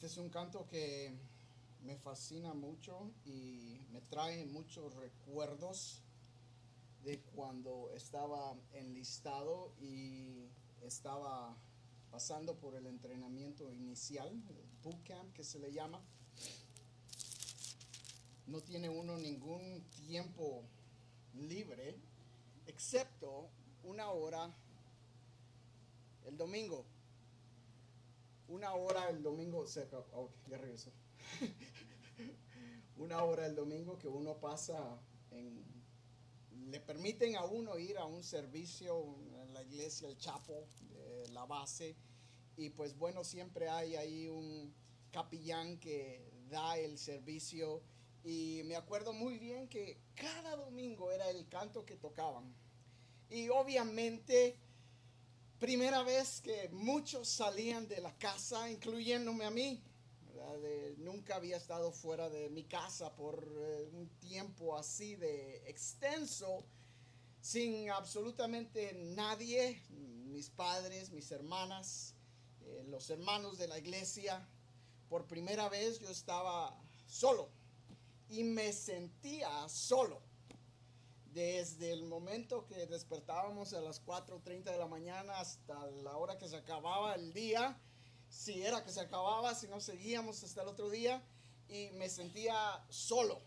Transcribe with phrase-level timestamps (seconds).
[0.00, 1.12] Este es un canto que
[1.82, 6.00] me fascina mucho y me trae muchos recuerdos
[7.04, 10.48] de cuando estaba enlistado y
[10.80, 11.54] estaba
[12.10, 16.00] pasando por el entrenamiento inicial, el bootcamp que se le llama.
[18.46, 20.62] No tiene uno ningún tiempo
[21.34, 21.94] libre,
[22.66, 23.50] excepto
[23.84, 24.50] una hora
[26.24, 26.86] el domingo.
[28.50, 29.88] Una hora el domingo, se
[30.48, 30.92] ya regresó.
[32.96, 35.00] una hora el domingo que uno pasa
[35.30, 35.70] en
[36.70, 41.44] le permiten a uno ir a un servicio en la iglesia, el chapo, de la
[41.44, 41.96] base,
[42.56, 44.72] y pues bueno, siempre hay ahí un
[45.10, 47.82] capellán que da el servicio,
[48.22, 52.54] y me acuerdo muy bien que cada domingo era el canto que tocaban.
[53.30, 54.56] Y obviamente,
[55.60, 59.80] primera vez que muchos salían de la casa, incluyéndome a mí,
[60.96, 66.64] nunca había estado fuera de mi casa por eh, un tiempo así de extenso,
[67.42, 72.14] sin absolutamente nadie, mis padres, mis hermanas,
[72.62, 74.48] eh, los hermanos de la iglesia.
[75.08, 76.74] Por primera vez yo estaba
[77.06, 77.50] solo
[78.30, 80.22] y me sentía solo.
[81.32, 86.48] Desde el momento que despertábamos a las 4.30 de la mañana hasta la hora que
[86.48, 87.80] se acababa el día,
[88.28, 91.22] si era que se acababa, si no seguíamos hasta el otro día
[91.68, 93.40] y me sentía solo,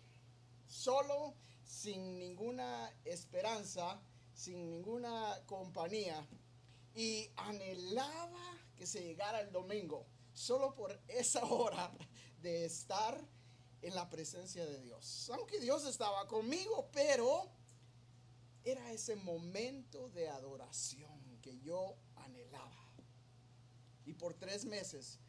[0.66, 1.34] solo,
[1.66, 4.02] sin ninguna esperanza,
[4.34, 6.26] sin ninguna compañía
[6.96, 11.92] y anhelaba que se llegara el domingo, solo por esa hora
[12.42, 13.20] de estar
[13.82, 15.30] en la presencia de Dios.
[15.34, 17.50] Aunque Dios estaba conmigo, pero
[18.64, 22.94] era ese momento de adoración que yo anhelaba.
[24.06, 25.20] Y por tres meses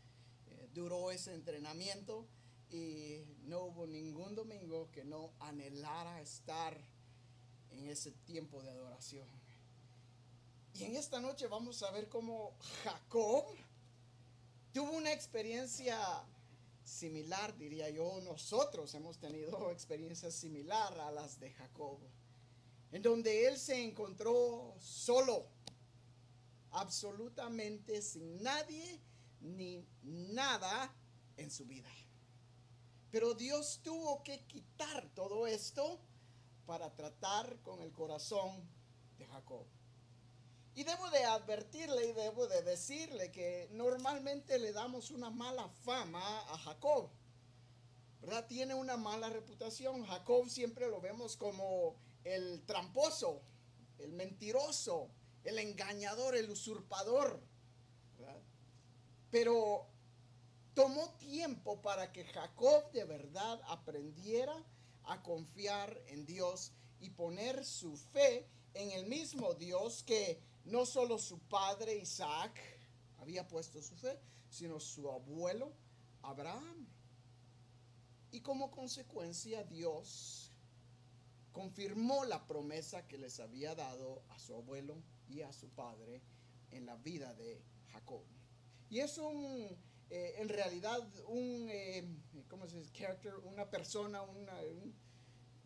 [0.47, 2.27] eh, duró ese entrenamiento
[2.71, 6.77] y no hubo ningún domingo que no anhelara estar
[7.71, 9.29] en ese tiempo de adoración.
[10.75, 13.45] Y en esta noche vamos a ver cómo Jacob
[14.73, 15.97] tuvo una experiencia
[16.85, 18.21] similar, diría yo.
[18.23, 21.99] Nosotros hemos tenido experiencias similar a las de Jacob,
[22.95, 25.49] en donde él se encontró solo
[26.71, 29.01] absolutamente sin nadie
[29.41, 30.95] ni nada
[31.37, 31.91] en su vida.
[33.11, 36.01] Pero Dios tuvo que quitar todo esto
[36.67, 38.63] para tratar con el corazón
[39.19, 39.67] de Jacob.
[40.77, 46.43] Y debo de advertirle y debo de decirle que normalmente le damos una mala fama
[46.43, 47.11] a Jacob.
[48.21, 48.47] ¿Verdad?
[48.47, 50.07] Tiene una mala reputación.
[50.07, 53.43] Jacob siempre lo vemos como el tramposo,
[53.99, 55.11] el mentiroso,
[55.45, 57.41] el engañador, el usurpador.
[59.31, 59.87] Pero
[60.75, 64.55] tomó tiempo para que Jacob de verdad aprendiera
[65.05, 71.19] a confiar en Dios y poner su fe en el mismo Dios que no solo
[71.19, 72.59] su padre Isaac
[73.19, 74.19] había puesto su fe,
[74.49, 75.73] sino su abuelo
[76.23, 76.87] Abraham.
[78.31, 80.44] Y como consecuencia Dios
[81.55, 84.97] confirmó la promesa que les había dado a su abuelo
[85.29, 86.21] y a su padre
[86.73, 88.25] en la vida de Jacob.
[88.91, 89.69] Y es un,
[90.11, 92.05] eh, en realidad, un, eh,
[92.49, 92.93] ¿cómo se dice?
[92.93, 94.55] Character, una persona, una,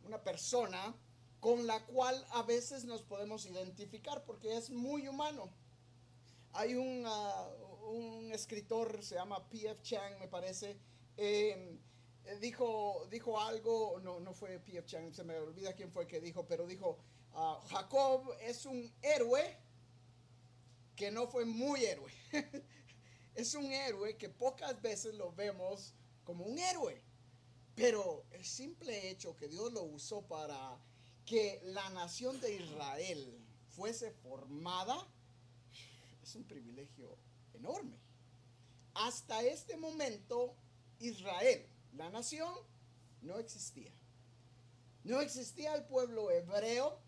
[0.04, 0.94] una persona
[1.40, 5.50] con la cual a veces nos podemos identificar porque es muy humano.
[6.52, 7.48] Hay un, ah,
[7.88, 9.82] un escritor, se llama P.F.
[9.82, 10.78] Chang, me parece,
[11.16, 11.78] em,
[12.40, 14.86] dijo, dijo algo, no, no fue P.F.
[14.86, 16.98] Chang, se me olvida quién fue que dijo, pero dijo,
[17.40, 19.56] Ah, Jacob es un héroe
[20.96, 22.12] que no fue muy héroe.
[23.36, 25.94] es un héroe que pocas veces lo vemos
[26.24, 27.00] como un héroe.
[27.76, 30.80] Pero el simple hecho que Dios lo usó para
[31.24, 35.06] que la nación de Israel fuese formada
[36.20, 37.16] es un privilegio
[37.54, 38.00] enorme.
[38.94, 40.56] Hasta este momento
[40.98, 42.52] Israel, la nación,
[43.22, 43.92] no existía.
[45.04, 47.00] No existía el pueblo hebreo,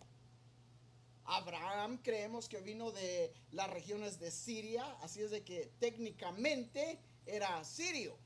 [1.31, 7.63] Abraham creemos que vino de las regiones de Siria, así es de que técnicamente era
[7.63, 8.19] sirio.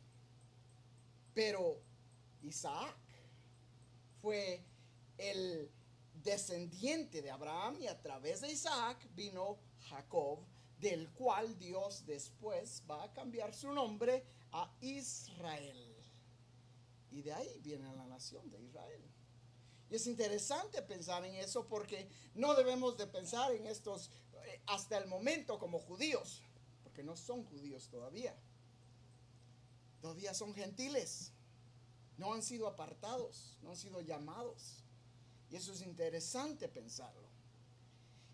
[1.34, 1.82] Pero
[2.42, 2.96] Isaac
[4.22, 4.64] fue
[5.18, 5.70] el
[6.14, 10.38] descendiente de Abraham y a través de Isaac vino Jacob,
[10.78, 15.93] del cual Dios después va a cambiar su nombre a Israel.
[17.14, 19.00] Y de ahí viene la nación de Israel.
[19.88, 24.10] Y es interesante pensar en eso porque no debemos de pensar en estos
[24.46, 26.42] eh, hasta el momento como judíos,
[26.82, 28.36] porque no son judíos todavía.
[30.00, 31.30] todavía son gentiles.
[32.16, 34.82] No han sido apartados, no han sido llamados.
[35.50, 37.23] Y eso es interesante pensarlo.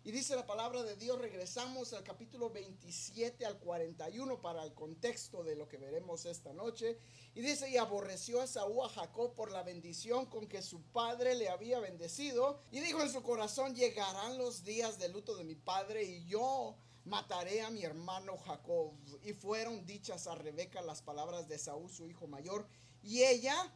[0.02, 5.44] Y dice la palabra de Dios, regresamos al capítulo 27 al 41 para el contexto
[5.44, 6.98] de lo que veremos esta noche.
[7.34, 11.34] Y dice, y aborreció a Saúl a Jacob por la bendición con que su padre
[11.34, 12.62] le había bendecido.
[12.72, 16.76] Y dijo en su corazón, llegarán los días de luto de mi padre y yo
[17.04, 18.94] mataré a mi hermano Jacob.
[19.22, 22.66] Y fueron dichas a Rebeca las palabras de Saúl, su hijo mayor.
[23.02, 23.70] Y ella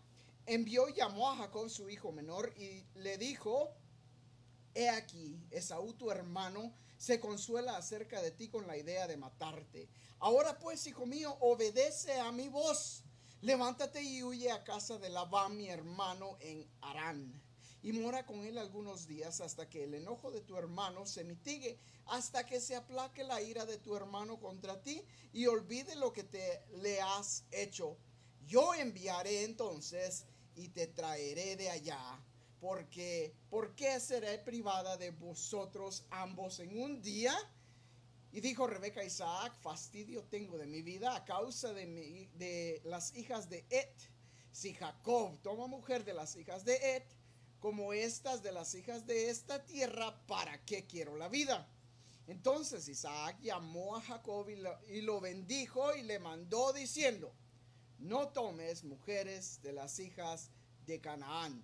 [0.47, 3.75] envió y llamó a Jacob, su hijo menor, y le dijo,
[4.75, 9.88] He aquí, Esaú tu hermano se consuela acerca de ti con la idea de matarte.
[10.19, 13.05] Ahora pues, hijo mío, obedece a mi voz.
[13.41, 17.41] Levántate y huye a casa de Labán, mi hermano, en Arán.
[17.82, 21.79] Y mora con él algunos días hasta que el enojo de tu hermano se mitigue,
[22.06, 26.25] hasta que se aplaque la ira de tu hermano contra ti y olvide lo que
[26.25, 27.99] te le has hecho.
[28.47, 30.25] Yo enviaré entonces
[30.56, 32.24] y te traeré de allá
[32.65, 37.35] porque ¿por qué seré privada de vosotros ambos en un día?
[38.33, 43.51] Y dijo Rebeca a Isaac, fastidio tengo de mi vida a causa de, las hijas
[43.51, 43.95] de Et.
[44.51, 47.05] Si Jacob toma mujer de las hijas de Et,
[47.61, 51.69] como estas de las hijas de esta tierra, ¿para qué quiero la vida?
[52.29, 54.49] Entonces Isaac llamó a Jacob
[54.89, 57.31] y lo bendijo y le mandó diciendo,
[57.99, 60.51] no tomes mujeres de las hijas
[60.87, 61.63] de Canaán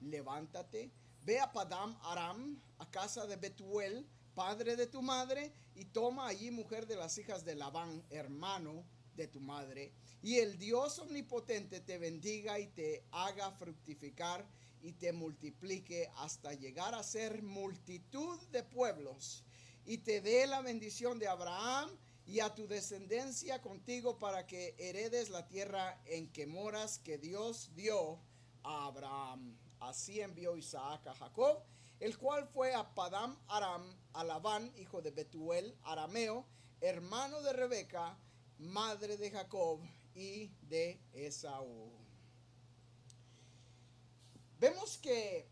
[0.00, 0.90] levántate,
[1.24, 6.50] ve a Padam Aram, a casa de Betuel, padre de tu madre, y toma allí
[6.50, 9.92] mujer de las hijas de Labán, hermano de tu madre,
[10.22, 14.46] y el Dios omnipotente te bendiga y te haga fructificar
[14.82, 19.44] y te multiplique hasta llegar a ser multitud de pueblos,
[19.84, 21.90] y te dé la bendición de Abraham
[22.26, 27.74] y a tu descendencia contigo para que heredes la tierra en que moras que Dios
[27.74, 28.20] dio
[28.62, 29.58] a Abraham.
[29.80, 31.62] Así envió Isaac a Jacob,
[31.98, 36.46] el cual fue a Padam Aram, a Labán, hijo de Betuel, arameo,
[36.80, 38.18] hermano de Rebeca,
[38.58, 39.80] madre de Jacob
[40.14, 41.92] y de Esaú.
[44.58, 45.48] Vemos que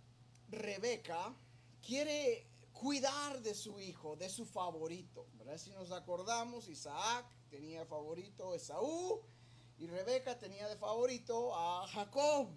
[0.49, 1.35] Rebeca
[1.81, 5.27] quiere cuidar de su hijo, de su favorito.
[5.57, 9.23] Si nos acordamos, Isaac tenía favorito Esaú
[9.79, 12.49] y Rebeca tenía de favorito a Jacob.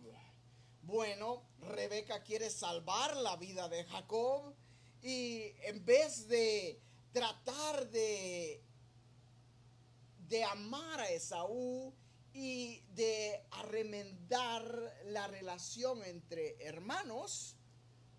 [0.91, 4.53] Bueno, Rebeca quiere salvar la vida de Jacob
[5.01, 6.81] y en vez de
[7.13, 8.61] tratar de,
[10.27, 11.95] de amar a Esaú
[12.33, 14.65] y de arremendar
[15.05, 17.55] la relación entre hermanos,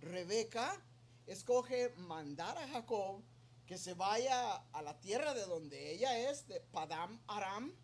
[0.00, 0.82] Rebeca
[1.26, 3.22] escoge mandar a Jacob
[3.66, 7.76] que se vaya a la tierra de donde ella es, de Padam Aram,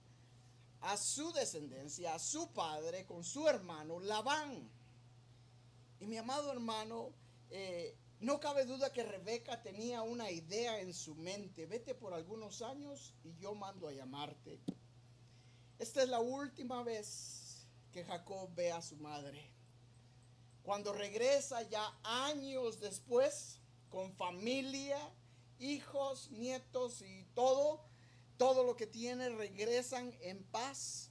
[0.80, 4.77] a su descendencia, a su padre, con su hermano Labán.
[6.00, 7.12] Y mi amado hermano,
[7.50, 11.66] eh, no cabe duda que Rebeca tenía una idea en su mente.
[11.66, 14.60] Vete por algunos años y yo mando a llamarte.
[15.78, 19.52] Esta es la última vez que Jacob ve a su madre.
[20.62, 24.98] Cuando regresa ya años después, con familia,
[25.58, 27.84] hijos, nietos y todo,
[28.36, 31.10] todo lo que tiene regresan en paz.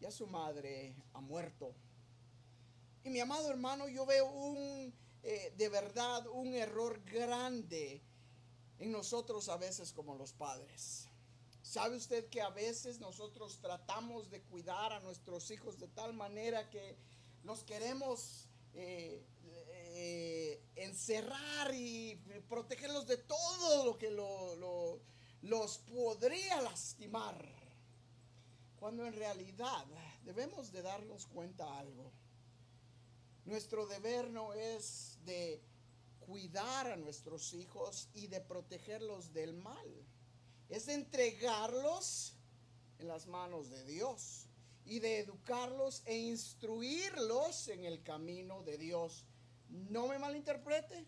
[0.00, 1.74] Ya su madre ha muerto.
[3.04, 8.02] Y mi amado hermano, yo veo un, eh, de verdad, un error grande
[8.78, 11.10] en nosotros a veces como los padres.
[11.60, 16.70] ¿Sabe usted que a veces nosotros tratamos de cuidar a nuestros hijos de tal manera
[16.70, 16.96] que
[17.42, 22.16] los queremos eh, eh, encerrar y
[22.48, 24.10] protegerlos de todo lo que
[25.42, 27.36] los podría lastimar?
[28.80, 29.84] Cuando en realidad
[30.24, 32.23] debemos de darnos cuenta algo.
[33.44, 35.62] Nuestro deber no es de
[36.20, 40.06] cuidar a nuestros hijos y de protegerlos del mal.
[40.70, 42.36] Es de entregarlos
[42.98, 44.48] en las manos de Dios
[44.86, 49.26] y de educarlos e instruirlos en el camino de Dios.
[49.68, 51.06] No me malinterprete.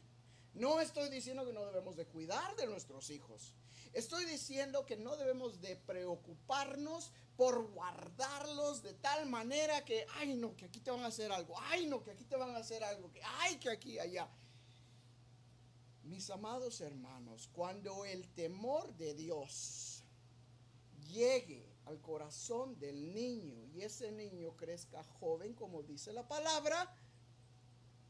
[0.53, 3.55] No estoy diciendo que no debemos de cuidar de nuestros hijos.
[3.93, 10.57] Estoy diciendo que no debemos de preocuparnos por guardarlos de tal manera que, ay no,
[10.57, 12.83] que aquí te van a hacer algo, ay no, que aquí te van a hacer
[12.83, 14.29] algo, que, ay que aquí, allá.
[16.03, 20.05] Mis amados hermanos, cuando el temor de Dios
[21.09, 26.97] llegue al corazón del niño y ese niño crezca joven, como dice la palabra,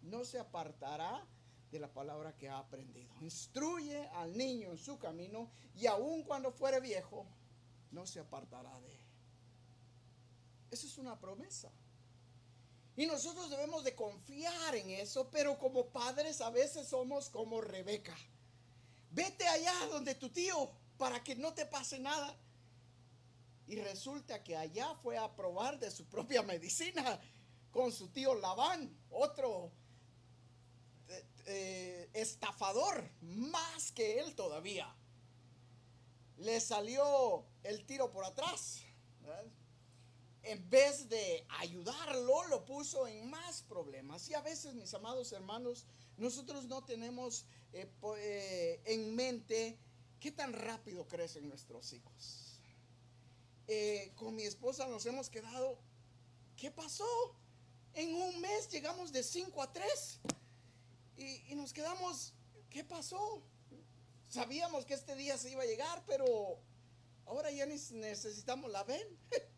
[0.03, 1.27] no se apartará
[1.71, 3.13] de la palabra que ha aprendido.
[3.21, 7.27] Instruye al niño en su camino y aun cuando fuere viejo,
[7.91, 9.06] no se apartará de él.
[10.71, 11.71] Esa es una promesa.
[12.97, 18.17] Y nosotros debemos de confiar en eso, pero como padres a veces somos como Rebeca.
[19.11, 22.35] Vete allá donde tu tío para que no te pase nada.
[23.67, 27.21] Y resulta que allá fue a probar de su propia medicina
[27.71, 29.71] con su tío Labán, otro
[31.45, 34.95] eh, estafador, más que él todavía.
[36.39, 38.83] Le salió el tiro por atrás.
[40.47, 44.29] En vez de ayudarlo, lo puso en más problemas.
[44.29, 45.87] Y a veces, mis amados hermanos,
[46.17, 49.77] nosotros no tenemos eh, en mente
[50.21, 52.63] qué tan rápido crecen nuestros hijos.
[54.15, 55.79] con mi esposa nos hemos quedado,
[56.57, 57.37] ¿qué pasó?
[57.95, 60.21] En un mes llegamos de 5 a 3
[61.17, 62.35] y, nos quedamos,
[62.71, 63.43] ¿qué pasó?
[64.29, 66.61] Sabíamos que este día se iba a llegar, pero
[67.25, 69.19] ahora ya necesitamos la ven.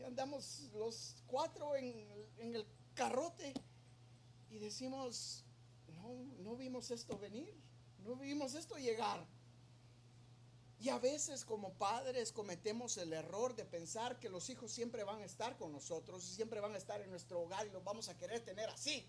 [0.00, 2.06] ya andamos los cuatro en,
[2.38, 3.52] en, el carrote
[4.48, 5.44] y decimos,
[5.88, 7.54] no, no vimos esto venir,
[7.98, 9.26] no vimos esto llegar.
[10.78, 15.20] Y a veces como padres cometemos el error de pensar que los hijos siempre van
[15.20, 18.08] a estar con nosotros y siempre van a estar en nuestro hogar y los vamos
[18.08, 19.06] a querer tener así.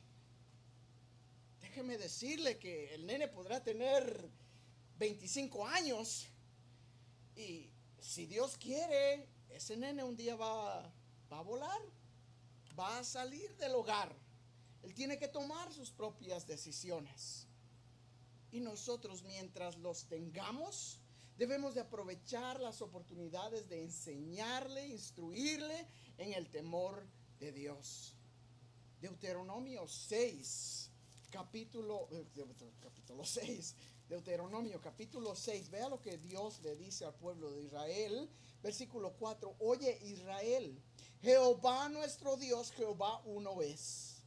[1.61, 4.29] Déjeme decirle que el nene podrá tener
[4.97, 6.27] 25 años
[7.37, 7.69] y
[8.01, 10.91] si Dios quiere, ese nene un día va,
[11.29, 11.81] a volar,
[12.77, 14.15] va a salir del hogar.
[14.83, 17.47] Él tiene que tomar sus propias decisiones.
[18.51, 21.01] Y nosotros mientras los tengamos,
[21.41, 25.87] Debemos de aprovechar las oportunidades de enseñarle, instruirle
[26.19, 27.03] en el temor
[27.39, 28.15] de Dios.
[29.01, 30.91] Deuteronomio 6,
[31.31, 32.27] capítulo, eh,
[32.79, 33.75] capítulo 6,
[34.07, 38.29] Deuteronomio capítulo 6, vea lo que Dios le dice al pueblo de Israel.
[38.61, 40.81] Versículo 4, oye Israel,
[41.21, 44.23] Jehová nuestro Dios, Jehová uno es.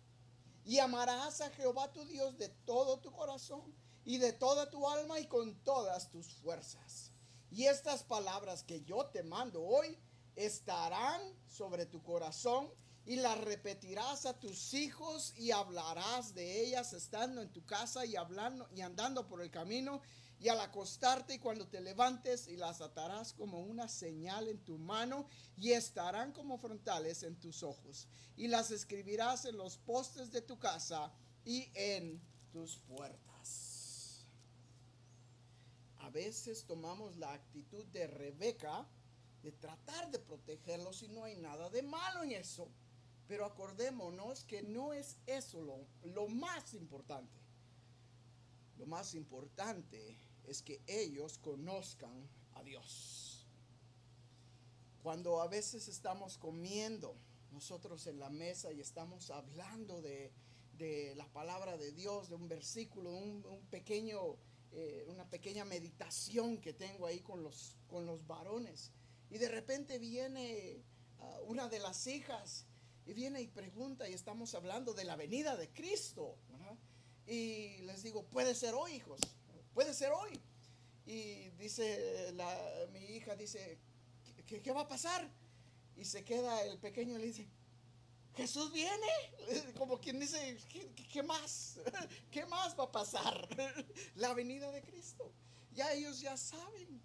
[0.65, 3.75] Y amarás a Jehová tu Dios de todo tu corazón
[4.05, 7.13] y de toda tu alma y con todas tus fuerzas.
[7.51, 9.99] Y estas palabras que yo te mando hoy
[10.35, 12.73] estarán sobre tu corazón
[13.07, 18.17] y las repetirás a tus hijos y hablarás de ellas estando en tu casa y
[18.17, 20.01] hablando y andando por el camino
[20.45, 24.77] y al acostarte y cuando te levantes y las atarás como una señal en tu
[24.77, 30.43] mano y estarán como frontales en tus ojos y las escribirás en los postes de
[30.43, 31.11] tu casa
[31.47, 32.21] y en
[32.53, 33.25] tus puertas
[36.01, 38.87] a veces tomamos la actitud de Rebeca
[39.43, 42.69] de tratar de protegerlos y no hay nada de malo en eso.
[43.27, 47.41] Pero acordémonos que no es eso lo, lo más importante.
[48.77, 53.47] Lo más importante es que ellos conozcan a Dios.
[55.03, 57.17] Cuando a veces estamos comiendo
[57.53, 60.33] nosotros en la mesa y estamos hablando de,
[61.17, 64.37] la palabra de Dios, de un versículo, un pequeño
[64.77, 68.91] eh, una pequeña meditación que tengo ahí con los, con los varones.
[69.31, 70.83] Y de repente viene
[71.21, 72.67] ah, una de las hijas
[73.07, 76.37] y viene y pregunta y estamos hablando de la venida de Cristo.
[77.25, 79.21] Y les digo, puede ser hoy, hijos,
[79.75, 80.41] puede ser hoy.
[81.07, 82.33] Y dice
[82.93, 83.79] mi hija, dice,
[84.47, 85.29] ¿qué, ¿qué, va a pasar?
[85.97, 87.47] Y se queda el pequeño y le dice,
[88.37, 89.07] Jesús viene,
[89.79, 90.59] como quien dice,
[91.13, 91.79] ¿qué, más?
[92.31, 93.49] ¿Qué más va a pasar?
[94.17, 95.33] La venida de Cristo.
[95.73, 97.03] Ya ellos ya saben.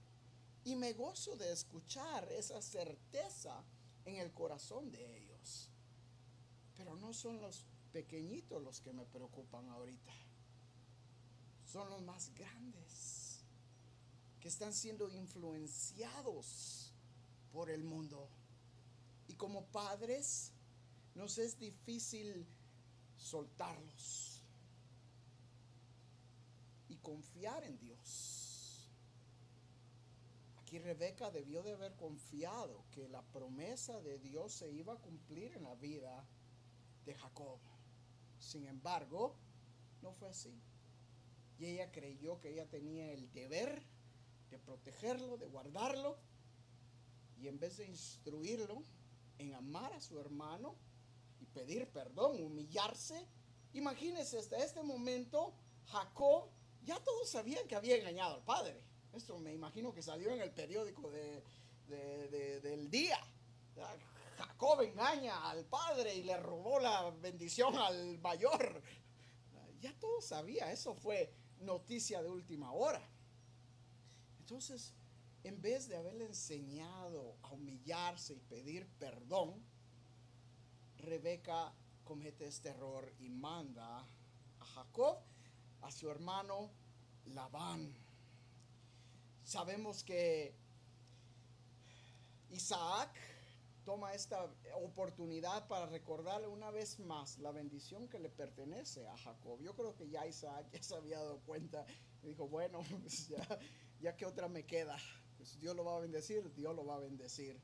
[0.64, 3.64] Y me gozo de escuchar esa certeza
[4.06, 5.70] en el corazón de ellos.
[6.76, 10.12] Pero no son los pequeñitos los que me preocupan ahorita.
[11.72, 13.44] Son los más grandes
[14.40, 16.96] que están siendo influenciados
[17.52, 18.28] por el mundo.
[19.28, 20.52] Y como padres,
[21.14, 22.48] nos es difícil
[23.18, 24.44] soltarlos
[26.88, 28.90] y confiar en Dios.
[30.58, 35.56] Aquí Rebeca debió de haber confiado que la promesa de Dios se iba a cumplir
[35.56, 36.26] en la vida
[37.06, 37.60] de Jacob.
[38.40, 39.36] Sin embargo,
[40.02, 40.60] no fue así.
[41.60, 43.84] Y ella creyó que ella tenía el deber
[44.50, 46.18] de protegerlo, de guardarlo.
[47.38, 48.82] Y en vez de instruirlo
[49.38, 50.76] en amar a su hermano,
[51.40, 53.28] y pedir perdón, humillarse.
[53.74, 55.54] Imagínense, hasta este momento,
[55.86, 56.50] Jacob,
[56.84, 58.82] ya todos sabían que había engañado al padre.
[59.14, 61.42] Esto me imagino que salió en el periódico de,
[62.62, 63.20] del día.
[64.38, 68.82] Jacob engaña al padre y le robó la bendición al mayor.
[69.80, 73.02] Ya todos sabía, eso fue noticia de última hora.
[74.40, 74.94] Entonces,
[75.44, 79.64] en vez de haberle enseñado a humillarse y pedir perdón,
[80.98, 81.74] Rebeca
[82.04, 84.00] comete este error y manda
[84.60, 85.20] a Jacob,
[85.82, 86.72] a su hermano
[87.26, 87.96] Labán.
[89.44, 90.56] Sabemos que
[92.50, 93.16] Isaac
[93.90, 94.48] toma esta
[94.84, 99.60] oportunidad para recordarle una vez más la bendición que le pertenece a Jacob.
[99.64, 101.88] Yo creo que ya Isaac ya se había dado cuenta
[102.22, 103.60] y dijo, bueno, pues ya,
[104.00, 104.96] ya que otra me queda,
[105.38, 107.60] pues Dios lo va a bendecir, Dios lo va a bendecir.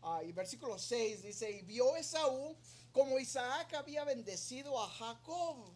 [0.00, 2.56] Ah, y versículo 6 dice, y vio Esaú
[2.90, 5.74] como Isaac había bendecido a Jacob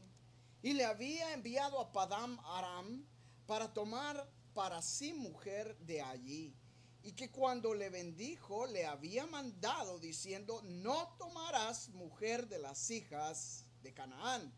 [0.63, 3.07] y le había enviado a Padam Aram
[3.45, 6.57] para tomar para sí mujer de allí
[7.03, 13.65] y que cuando le bendijo le había mandado diciendo, no tomarás mujer de las hijas
[13.83, 14.53] de Canaán.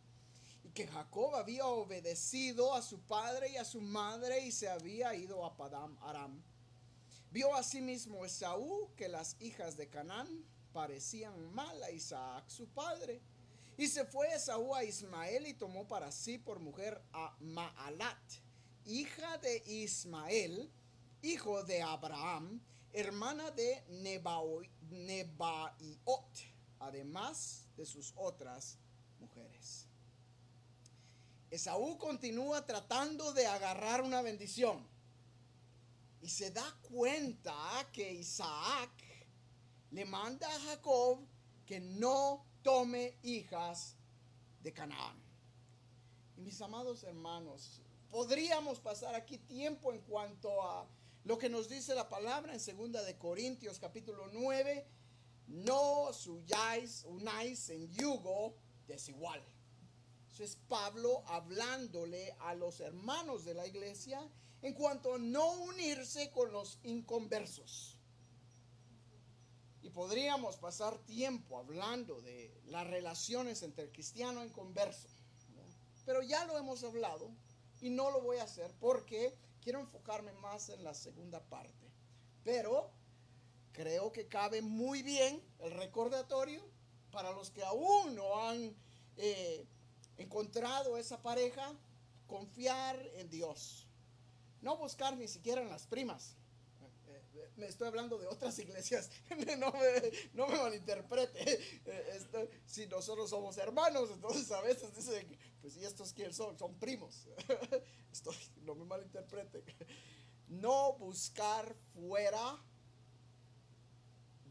[0.65, 5.15] Y que Jacob había obedecido a su padre y a su madre y se había
[5.15, 6.43] ido a Padam Aram.
[7.31, 13.21] Vio asimismo Esaú que las hijas de Canaán parecían mal a Isaac su padre.
[13.77, 18.19] Y se fue Esaú a Ismael y tomó para sí por mujer a Maalat,
[18.85, 20.71] hija de Ismael,
[21.23, 22.61] hijo de Abraham,
[22.93, 24.69] hermana de Nebaiot,
[26.81, 28.77] además de sus otras
[29.21, 29.87] mujeres.
[31.51, 34.87] Esaú continúa tratando de agarrar una bendición
[36.21, 37.55] y se da cuenta
[37.93, 38.91] que Isaac
[39.91, 41.21] le manda a Jacob
[41.67, 43.97] que no tome hijas
[44.63, 45.21] de Canaán.
[46.37, 50.89] Y mis amados hermanos, podríamos pasar aquí tiempo en cuanto a
[51.25, 54.87] lo que nos dice la palabra en segunda de Corintios capítulo 9,
[55.47, 58.57] no suyáis, unáis en yugo
[58.89, 59.41] desigual.
[60.33, 64.21] Eso es Pablo hablándole a los hermanos de la iglesia
[64.63, 67.99] en cuanto a no unirse con los inconversos.
[69.83, 75.09] Y podríamos pasar tiempo hablando de las relaciones entre cristiano y converso.
[76.05, 77.31] Pero ya lo hemos hablado
[77.81, 81.91] y no lo voy a hacer porque quiero enfocarme más en la segunda parte.
[82.45, 82.91] Pero
[83.73, 86.63] creo que cabe muy bien el recordatorio
[87.11, 88.75] para los que aún no han
[89.17, 89.67] eh,
[90.17, 91.75] encontrado esa pareja,
[92.27, 93.87] confiar en Dios.
[94.61, 96.37] No buscar ni siquiera en las primas.
[97.57, 99.11] Me estoy hablando de otras iglesias.
[99.59, 101.83] No me, no me malinterprete.
[102.67, 106.59] si nosotros somos hermanos, entonces a veces dicen, pues ¿y estos quiénes son?
[106.59, 107.29] Son primos.
[108.13, 109.65] Estoy, no me malinterprete.
[110.49, 112.61] No buscar fuera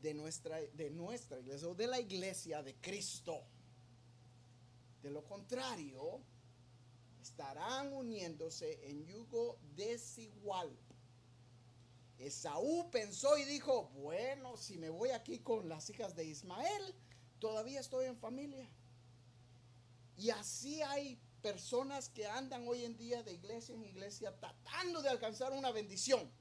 [0.01, 3.43] de nuestra, de nuestra iglesia o de la iglesia de Cristo.
[5.03, 6.21] De lo contrario,
[7.21, 10.75] estarán uniéndose en yugo desigual.
[12.17, 16.95] Esaú pensó y dijo, bueno, si me voy aquí con las hijas de Ismael,
[17.39, 18.69] todavía estoy en familia.
[20.21, 25.09] Y así hay personas que andan hoy en día de iglesia en iglesia tratando de
[25.09, 26.31] alcanzar una bendición.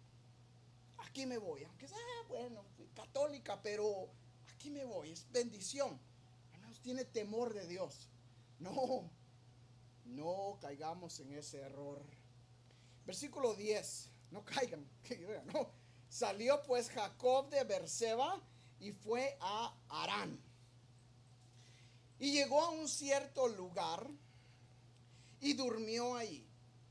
[0.99, 1.97] Aquí me voy, aunque sea,
[2.29, 2.63] bueno,
[2.95, 4.11] católica, pero
[4.55, 5.99] aquí me voy, es bendición.
[6.53, 8.11] Al menos tiene temor de Dios.
[8.59, 9.11] No,
[10.05, 12.05] no caigamos en ese error.
[13.07, 14.87] Versículo 10, no caigan,
[15.55, 15.71] no.
[16.11, 18.43] Salió pues Jacob de Berseba
[18.79, 20.50] y fue a Arán.
[22.21, 24.07] Y llegó a un cierto lugar
[25.41, 26.47] y durmió ahí,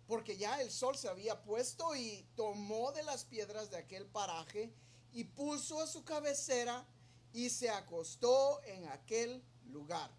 [0.08, 4.74] porque ya el sol se había puesto y tomó de las piedras de aquel paraje
[5.13, 6.86] y puso a su cabecera
[7.32, 10.12] y se acostó en aquel lugar.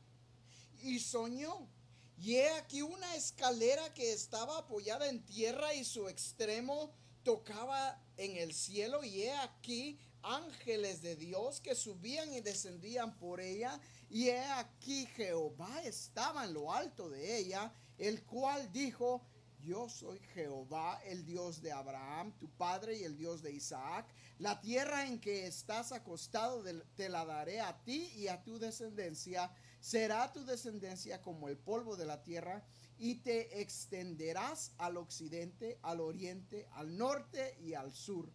[0.82, 1.68] Y soñó.
[2.16, 6.92] Y he aquí una escalera que estaba apoyada en tierra y su extremo
[7.24, 9.02] tocaba en el cielo.
[9.02, 13.80] Y he aquí ángeles de Dios que subían y descendían por ella.
[14.08, 19.26] Y he aquí Jehová estaba en lo alto de ella el cual dijo,
[19.62, 24.06] yo soy Jehová, el Dios de Abraham, tu padre y el Dios de Isaac.
[24.38, 26.64] La tierra en que estás acostado
[26.96, 29.52] te la daré a ti y a tu descendencia.
[29.80, 32.64] Será tu descendencia como el polvo de la tierra
[32.98, 38.32] y te extenderás al occidente, al oriente, al norte y al sur.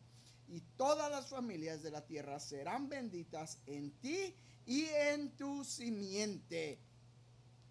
[0.47, 6.79] Y todas las familias de la tierra serán benditas en ti y en tu simiente.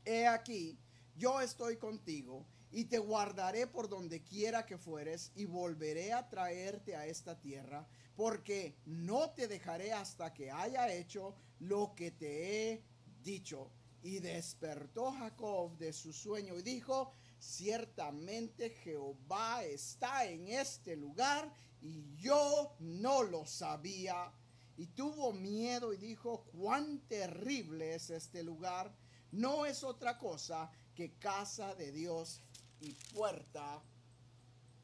[0.05, 0.79] He aquí,
[1.17, 6.97] yo estoy contigo y te guardaré por donde quiera que fueres y volveré a traerte
[6.97, 12.83] a esta tierra, porque no te dejaré hasta que haya hecho lo que te he
[13.23, 13.71] dicho.
[14.03, 21.51] Y despertó Jacob de su sueño y dijo, ciertamente Jehová está en este lugar
[21.85, 24.33] y yo no lo sabía.
[24.77, 28.93] Y tuvo miedo y dijo, cuán terrible es este lugar.
[29.31, 32.41] No es otra cosa que casa de Dios
[32.81, 33.83] y puerta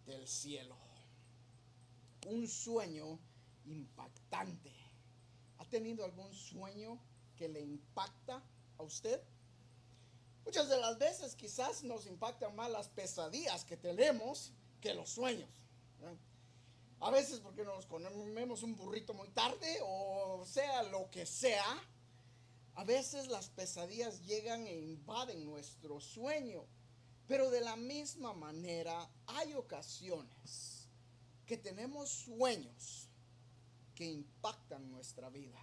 [0.06, 0.76] del cielo.
[2.26, 3.18] Un sueño
[3.64, 4.72] impactante.
[5.58, 7.00] ¿Ha tenido algún sueño
[7.34, 8.44] que le impacta
[8.76, 9.22] a usted?
[10.44, 15.48] Muchas de las veces quizás nos impactan más las pesadillas que tenemos que los sueños.
[17.00, 21.64] A veces porque nos comemos un burrito muy tarde o sea lo que sea.
[22.74, 26.66] A veces las pesadillas llegan e invaden nuestro sueño.
[27.26, 30.88] Pero de la misma manera hay ocasiones
[31.46, 33.08] que tenemos sueños
[33.94, 35.60] que impactan nuestra vida.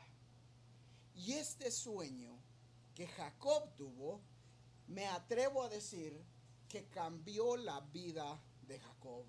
[1.13, 2.37] Y este sueño
[2.95, 4.21] que Jacob tuvo,
[4.87, 6.19] me atrevo a decir
[6.67, 9.25] que cambió la vida de Jacob.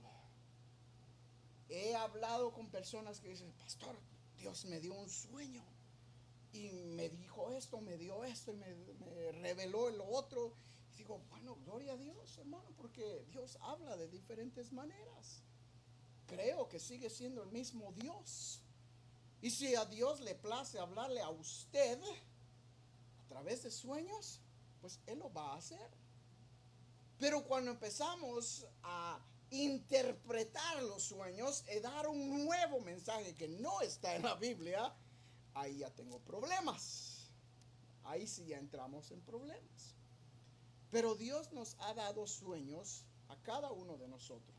[1.69, 3.97] He hablado con personas que dicen, pastor,
[4.39, 5.63] Dios me dio un sueño
[6.53, 10.55] y me dijo esto, me dio esto y me, reveló el otro.
[10.95, 15.43] Y digo, bueno, gloria a Dios, hermano, porque Dios habla de diferentes maneras.
[16.27, 18.63] Creo que sigue siendo el mismo Dios.
[19.41, 24.41] Y si a Dios le place hablarle a usted a través de sueños,
[24.81, 25.91] pues Él lo va a hacer.
[27.19, 29.21] Pero cuando empezamos a
[29.51, 34.95] interpretar los sueños y dar un nuevo mensaje que no está en la Biblia,
[35.55, 37.31] ahí ya tengo problemas.
[38.05, 39.97] Ahí sí ya entramos en problemas.
[40.91, 44.57] Pero Dios nos ha dado sueños a cada uno de nosotros.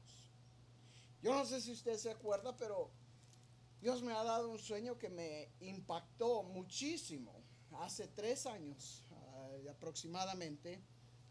[1.22, 2.92] Yo no sé si usted se acuerda, pero
[3.82, 7.44] Dios me ha dado un sueño que me impactó muchísimo.
[7.72, 10.82] Hace tres años uh, aproximadamente,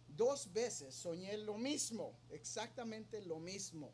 [0.09, 3.93] dos veces soñé lo mismo, exactamente lo mismo.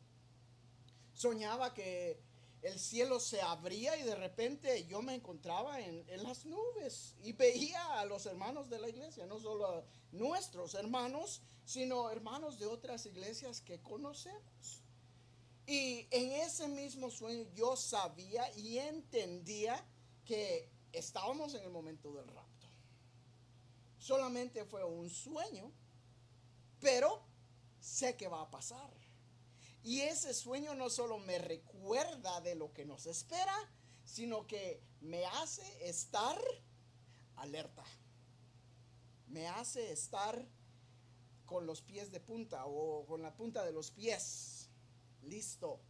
[1.12, 2.18] Soñaba que
[2.62, 7.32] el cielo se abría y de repente yo me encontraba en, en, las nubes y
[7.32, 12.66] veía a los hermanos de la iglesia, no solo a nuestros hermanos, sino hermanos de
[12.66, 14.82] otras iglesias que conocemos.
[15.66, 19.82] Y en ese mismo sueño yo sabía y entendía
[20.24, 22.68] que estábamos en el momento del rapto.
[23.98, 25.72] Solamente fue un sueño,
[26.84, 27.22] pero
[27.80, 28.92] sé que va a pasar.
[29.82, 33.56] Y ese sueño no solo me recuerda de lo que nos espera,
[34.04, 36.38] sino que me hace estar
[37.36, 37.84] alerta.
[39.28, 40.46] Me hace estar
[41.46, 44.68] con los pies de punta o con la punta de los pies
[45.22, 45.80] listo,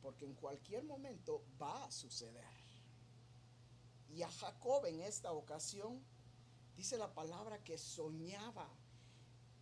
[0.00, 2.44] porque en cualquier momento va a suceder.
[4.08, 6.04] Y a Jacob en esta ocasión
[6.74, 8.68] dice la palabra que soñaba.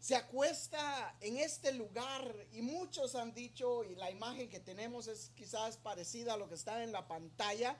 [0.00, 5.30] Se acuesta en este lugar y muchos han dicho, y la imagen que tenemos es
[5.34, 7.78] quizás parecida a lo que está en la pantalla.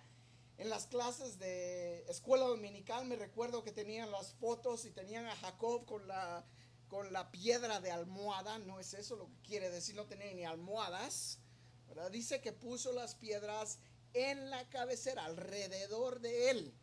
[0.59, 5.37] En las clases de escuela dominical me recuerdo que tenían las fotos y tenían a
[5.37, 6.45] Jacob con la
[6.89, 10.45] con la piedra de almohada, no es eso lo que quiere decir, no tenía ni
[10.45, 11.39] almohadas,
[11.87, 12.11] ¿verdad?
[12.11, 13.79] Dice que puso las piedras
[14.13, 16.75] en la cabecera, alrededor de él.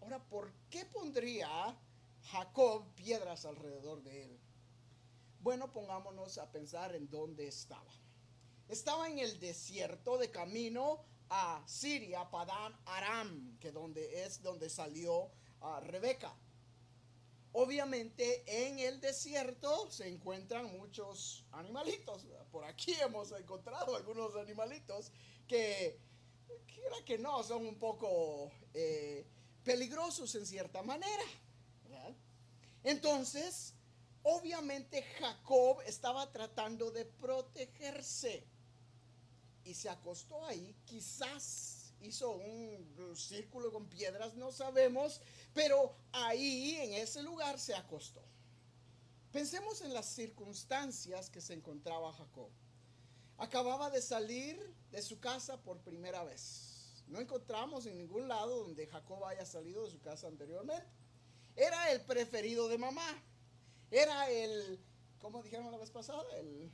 [0.00, 1.76] Ahora, ¿por qué pondría
[2.30, 4.45] Jacob piedras alrededor de él?
[5.46, 7.92] Bueno, pongámonos a pensar en dónde estaba.
[8.68, 15.30] Estaba en el desierto de camino a Siria, Padán Aram, que donde es donde salió
[15.60, 16.34] a Rebeca.
[17.52, 22.26] Obviamente en el desierto se encuentran muchos animalitos.
[22.50, 25.12] Por aquí hemos encontrado algunos animalitos
[25.46, 26.00] que,
[26.66, 29.24] quiera que no, son un poco eh,
[29.62, 31.24] peligrosos en cierta manera.
[32.82, 33.76] Entonces,
[34.28, 38.44] obviamente Jacob estaba tratando de protegerse
[39.64, 45.20] y se acostó ahí, quizás hizo un círculo con piedras, no sabemos,
[45.54, 48.22] pero ahí en ese lugar se acostó.
[49.30, 52.50] Pensemos en las circunstancias que se encontraba Jacob.
[53.38, 57.04] Acababa de salir de su casa por primera vez.
[57.06, 60.86] No encontramos en ningún lado donde Jacob haya salido de su casa anteriormente.
[61.54, 63.22] Era el preferido de mamá.
[63.90, 64.80] Era el,
[65.20, 66.70] como dijeron la vez pasada, el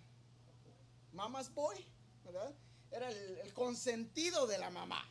[1.13, 1.77] mama's boy,
[2.25, 2.55] ¿verdad?
[2.91, 5.03] Era el, el consentido de la mamá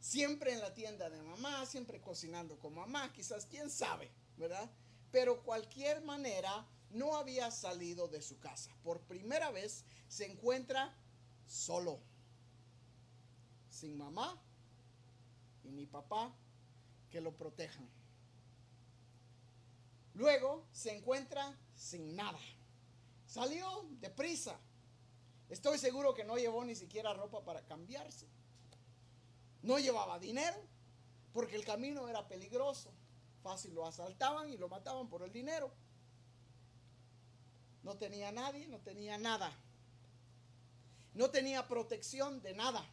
[0.00, 4.68] siempre en la tienda de mamá, siempre cocinando con mamá, quizás quién sabe, ¿verdad?
[5.12, 8.74] Pero cualquier manera no había salido de su casa.
[8.82, 10.96] Por primera vez se encuentra
[11.46, 12.00] solo,
[13.68, 14.40] sin mamá
[15.62, 16.34] y ni papá
[17.10, 17.88] que lo protejan.
[20.14, 22.40] Luego se encuentra sin nada.
[23.26, 24.58] Salió deprisa
[25.50, 28.26] Estoy seguro que no llevó ni siquiera ropa para cambiarse.
[29.62, 30.56] No llevaba dinero
[31.32, 32.92] porque el camino era peligroso.
[33.42, 35.72] Fácil lo asaltaban y lo mataban por el dinero.
[37.82, 39.52] No tenía nadie, no tenía nada.
[41.14, 42.88] No tenía protección de nada,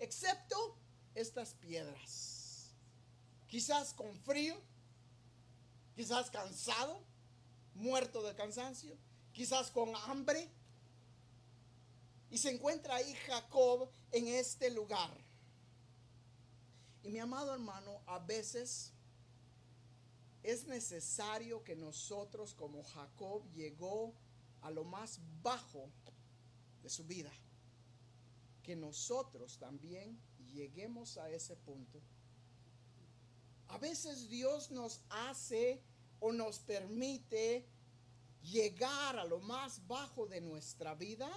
[0.00, 0.76] excepto
[1.14, 2.74] estas piedras.
[3.46, 4.60] Quizás con frío,
[5.94, 7.04] quizás cansado,
[7.74, 8.96] muerto de cansancio,
[9.32, 10.50] quizás con hambre.
[12.30, 15.10] Y se encuentra ahí Jacob en este lugar.
[17.02, 18.92] Y mi amado hermano, a veces
[20.42, 24.14] es necesario que nosotros como Jacob llegó
[24.60, 25.90] a lo más bajo
[26.82, 27.32] de su vida,
[28.62, 30.20] que nosotros también
[30.52, 32.00] lleguemos a ese punto.
[33.72, 35.82] A veces Dios nos hace
[36.20, 37.66] o nos permite
[38.42, 41.30] llegar a lo más bajo de nuestra vida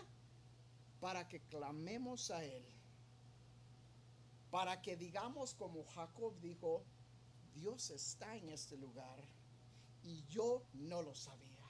[1.00, 2.66] para que clamemos a Él.
[4.52, 6.84] Para que digamos como Jacob dijo,
[7.54, 9.24] Dios está en este lugar
[10.04, 11.64] y yo no lo sabía.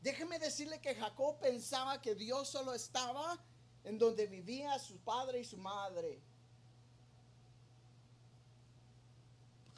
[0.00, 3.44] Déjeme decirle que Jacob pensaba que Dios solo estaba
[3.82, 6.22] en donde vivía su padre y su madre.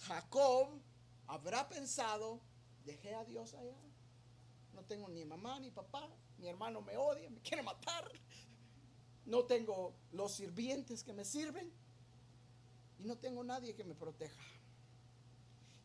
[0.08, 0.68] Jacob
[1.26, 2.40] habrá pensado,
[2.84, 3.76] dejé a Dios allá.
[4.72, 6.08] No tengo ni mamá ni papá.
[6.38, 8.10] Mi hermano me odia, me quiere matar.
[9.26, 11.70] No tengo los sirvientes que me sirven.
[12.98, 14.42] Y no tengo nadie que me proteja.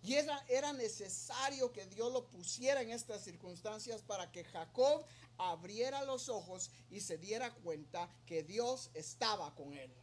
[0.01, 5.05] Y era, era necesario que Dios lo pusiera en estas circunstancias para que Jacob
[5.37, 9.93] abriera los ojos y se diera cuenta que Dios estaba con él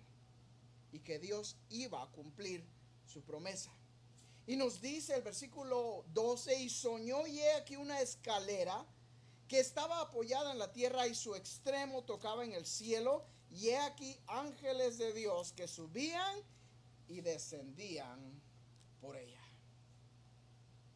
[0.93, 2.67] y que Dios iba a cumplir
[3.07, 3.71] su promesa.
[4.47, 8.85] Y nos dice el versículo 12, y soñó y he aquí una escalera
[9.47, 13.79] que estaba apoyada en la tierra y su extremo tocaba en el cielo, y he
[13.79, 16.37] aquí ángeles de Dios que subían
[17.09, 18.41] y descendían
[19.01, 19.43] por ella.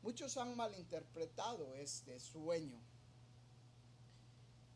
[0.02, 2.80] Muchos han malinterpretado este sueño.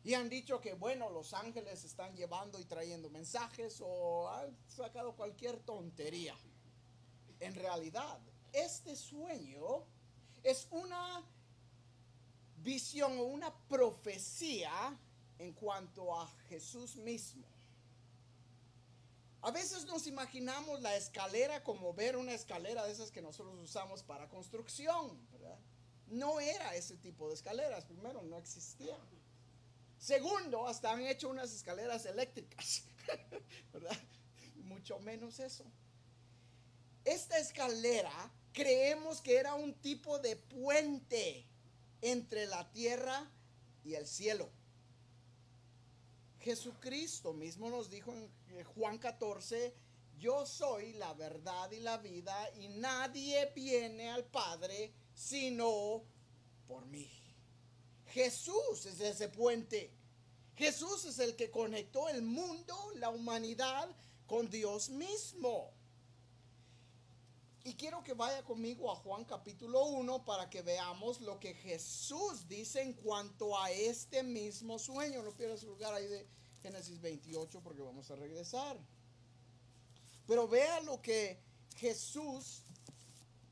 [0.03, 5.15] Y han dicho que, bueno, los ángeles están llevando y trayendo mensajes o han sacado
[5.15, 6.35] cualquier tontería.
[7.39, 8.19] En realidad,
[8.53, 9.85] este sueño
[10.43, 11.23] es una
[12.57, 14.97] visión o una profecía
[15.37, 17.47] en cuanto a Jesús mismo.
[19.41, 24.03] A veces nos imaginamos la escalera como ver una escalera de esas que nosotros usamos
[24.03, 25.17] para construcción,
[26.07, 27.85] No era ese tipo de escaleras.
[27.85, 28.97] Primero, no existía.
[29.99, 32.83] Segundo, hasta han hecho unas escaleras eléctricas,
[34.63, 35.65] Mucho menos eso.
[37.05, 41.45] Esta escalera creemos que era un tipo de puente
[42.01, 43.29] entre la tierra
[43.83, 44.49] y el cielo.
[46.39, 49.73] Jesucristo mismo nos dijo en Juan 14,
[50.17, 56.03] yo soy la verdad y la vida y nadie viene al Padre sino
[56.67, 57.09] por mí.
[58.07, 59.91] Jesús es ese puente.
[60.55, 63.89] Jesús es el que conectó el mundo, la humanidad
[64.27, 65.71] con Dios mismo.
[67.63, 72.47] Y quiero que vaya conmigo a Juan capítulo 1 para que veamos lo que Jesús
[72.47, 75.21] dice en cuanto a este mismo sueño.
[75.21, 76.25] No pierdas lugar ahí de
[76.61, 78.77] Génesis 28 porque vamos a regresar.
[80.25, 81.41] Pero vea lo que
[81.75, 82.63] Jesús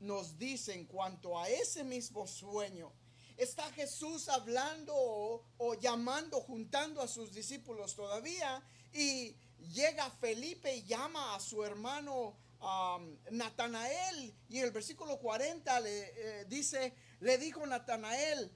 [0.00, 2.90] nos dice en cuanto a ese mismo sueño.
[3.36, 9.36] Está Jesús hablando o, llamando, juntando a sus discípulos todavía y
[9.72, 16.00] llega Felipe y llama a su hermano um, Natanael y en el versículo 40 le
[16.00, 18.50] eh, dice, le dijo Natanael,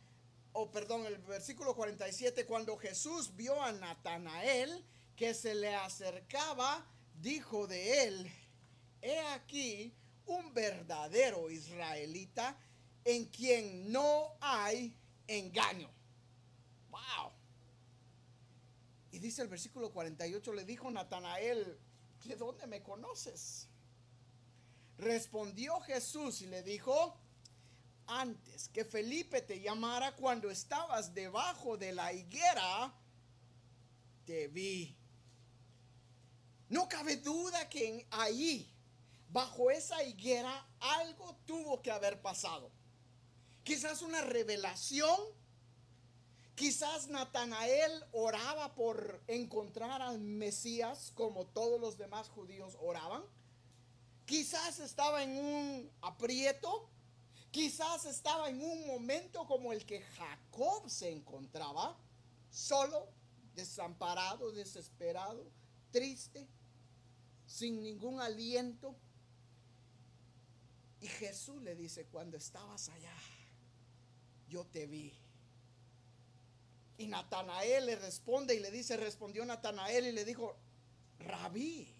[0.52, 4.84] o perdón, el versículo 47, cuando Jesús vio a Natanael
[5.16, 6.86] que se le acercaba,
[7.20, 8.32] dijo de él,
[9.00, 9.94] he aquí
[10.26, 12.58] un verdadero israelita
[13.04, 15.90] en quien no hay engaño.
[16.90, 17.32] Wow.
[19.10, 21.78] Y dice el versículo 48, le dijo Natanael,
[22.24, 23.68] ¿de dónde me conoces?
[25.02, 27.18] Respondió Jesús y le dijo,
[28.06, 32.94] antes que Felipe te llamara cuando estabas debajo de la higuera,
[34.24, 34.96] te vi.
[36.68, 38.72] No cabe duda que ahí,
[39.28, 42.70] bajo esa higuera, algo tuvo que haber pasado.
[43.64, 45.18] Quizás una revelación.
[46.54, 53.24] Quizás Natanael oraba por encontrar al Mesías como todos los demás judíos oraban.
[54.26, 56.92] Quizás estaba en un aprieto
[57.52, 61.98] Quizás estaba en un momento como el que Jacob se encontraba,
[62.50, 63.10] solo,
[63.54, 65.46] desamparado, desesperado,
[65.90, 66.48] triste,
[67.46, 68.96] sin ningún aliento.
[71.02, 73.14] Y Jesús le dice, cuando estabas allá,
[74.48, 75.12] yo te vi.
[76.96, 80.56] Y Natanael le responde y le dice, respondió Natanael y le dijo,
[81.18, 81.94] rabí,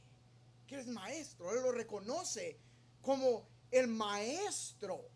[0.77, 1.53] eres maestro.
[1.53, 2.59] Él lo reconoce
[3.01, 5.11] como el maestro.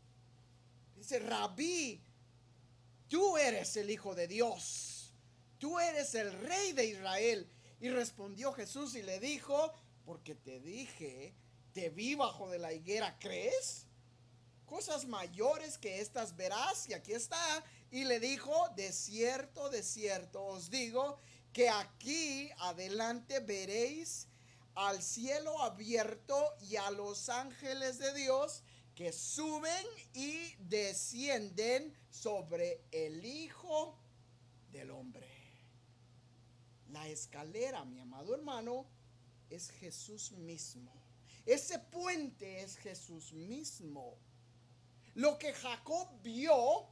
[0.96, 2.02] Dice, rabí,
[3.08, 5.12] tú eres el Hijo de Dios.
[5.58, 7.50] Tú eres el Rey de Israel.
[7.80, 9.72] Y respondió Jesús y le dijo,
[10.04, 11.34] porque te dije,
[11.72, 13.86] te vi bajo de la higuera, ¿crees?
[14.64, 16.88] Cosas mayores que estas verás.
[16.88, 17.64] Y aquí está.
[17.90, 21.18] Y le dijo, de cierto, de cierto os digo,
[21.52, 24.28] que aquí adelante veréis
[24.76, 28.62] al cielo abierto y a los ángeles de Dios
[28.94, 33.98] que suben y descienden sobre el Hijo
[34.70, 35.26] del Hombre.
[36.90, 38.86] La escalera, mi amado hermano,
[39.48, 40.92] es Jesús mismo.
[41.46, 44.18] Ese puente es Jesús mismo.
[45.14, 46.86] Lo que Jacob vio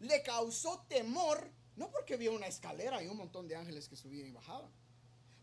[0.00, 4.26] le causó temor, no porque vio una escalera y un montón de ángeles que subían
[4.26, 4.70] y bajaban,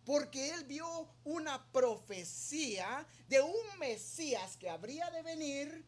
[0.10, 5.86] porque él vio una profecía de un Mesías que habría de venir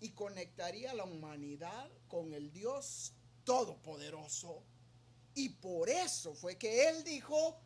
[0.00, 3.12] y conectaría a la humanidad con el Dios
[3.44, 4.62] Todopoderoso.
[5.34, 7.60] Y por eso fue que él dijo,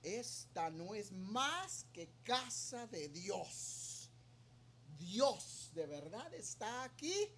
[0.00, 4.12] esta no es más que casa de Dios.
[4.96, 7.28] Dios de verdad está aquí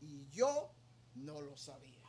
[0.00, 0.72] y yo
[1.14, 2.00] no lo sabía.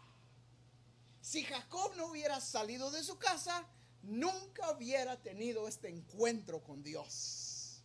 [1.19, 3.67] Si Jacob no hubiera salido de su casa,
[4.03, 7.83] nunca hubiera tenido este encuentro con Dios.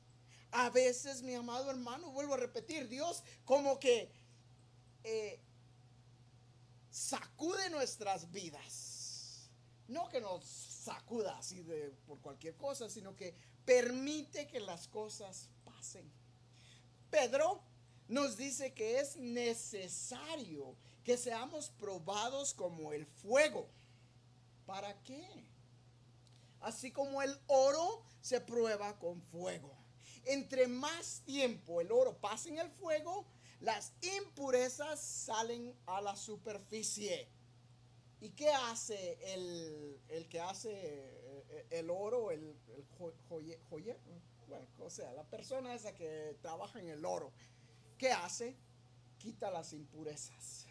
[0.52, 4.10] A veces, mi amado hermano, vuelvo a repetir, Dios como que
[5.04, 5.40] eh,
[6.90, 9.50] sacude nuestras vidas.
[9.88, 15.50] No que nos sacuda así de por cualquier cosa, sino que permite que las cosas
[15.64, 16.10] pasen.
[17.10, 17.62] Pedro
[18.08, 23.68] nos dice que es necesario que seamos probados como el fuego.
[24.64, 25.44] ¿Para qué?
[26.60, 29.72] Así como el oro se prueba con fuego.
[30.24, 33.26] Entre más tiempo el oro pasa en el fuego,
[33.60, 37.28] las impurezas salen a la superficie.
[38.20, 42.86] ¿Y qué hace el, que hace eh, el oro, el, el
[44.78, 47.32] o sea, la persona esa que trabaja en el oro,
[47.98, 48.56] ¿qué hace?
[49.18, 50.66] Quita las impurezas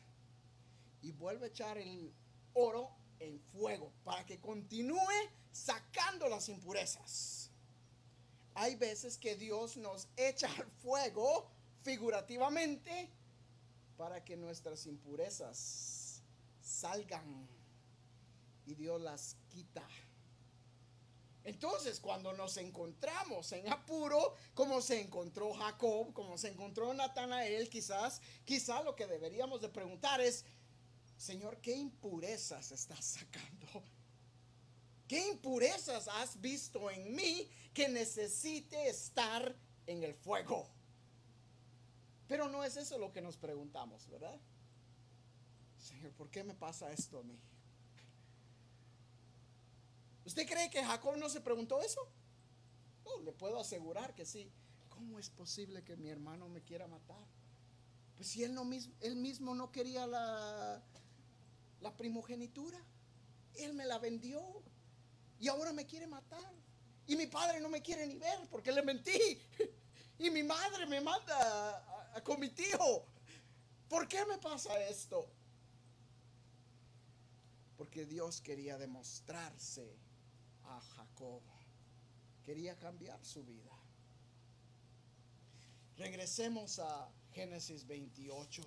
[1.01, 2.11] y vuelve a echar el
[2.53, 4.97] oro en fuego para que continúe
[5.55, 7.49] sacando las impurezas.
[8.55, 11.49] Hay veces que Dios nos echa al fuego
[11.81, 13.09] figurativamente
[13.95, 16.21] para que nuestras impurezas
[16.61, 17.47] salgan
[18.65, 19.87] y Dios las quita.
[21.45, 28.19] Entonces, cuando nos encontramos en apuro, como se encontró Jacob, como se encontró Natanael, quizás,
[28.43, 30.43] quizás lo que deberíamos de preguntar es,
[31.17, 33.94] Señor, ¿qué impurezas estás sacando?
[35.07, 40.67] ¿Qué impurezas has visto en mí que necesite estar en el fuego?
[42.27, 44.39] Pero no es eso lo que nos preguntamos, ¿verdad?
[45.77, 47.39] Señor, ¿por qué me pasa esto a mí?
[50.25, 52.01] ¿Usted cree que Jacob no se preguntó eso?
[53.05, 54.51] No, le puedo asegurar que sí.
[54.89, 57.27] ¿Cómo es posible que mi hermano me quiera matar?
[58.15, 58.67] Pues si él, no,
[59.01, 60.81] él mismo no quería la,
[61.81, 62.79] la primogenitura,
[63.53, 64.63] él me la vendió
[65.45, 66.51] y ahora me quiere matar.
[67.05, 69.19] Y mi padre no me quiere ni ver porque le mentí.
[70.17, 73.05] Y mi madre me manda con mi tío.
[73.89, 75.29] ¿Por qué me pasa esto?
[77.77, 79.99] Porque Dios quería demostrarse
[80.63, 81.41] a Jacob.
[82.45, 83.77] Quería cambiar su vida.
[85.97, 88.63] Regresemos a Génesis 28.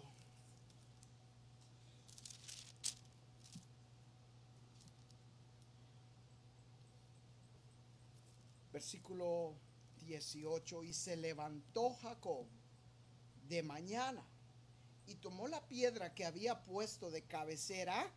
[8.79, 9.57] Versículo
[10.03, 10.85] 18.
[10.85, 12.47] Y se levantó Jacob
[13.49, 14.25] de mañana
[15.05, 18.09] y tomó la piedra que había puesto de cabecera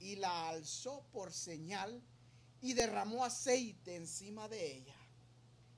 [0.00, 2.02] y la alzó por señal
[2.60, 4.96] y derramó aceite encima de ella.